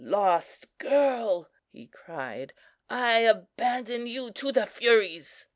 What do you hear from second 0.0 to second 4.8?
"Lost girl," he cried, "I abandon you to the